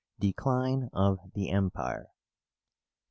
DECLINE 0.19 0.89
OF 0.93 1.19
THE 1.35 1.51
EMPIRE. 1.51 2.07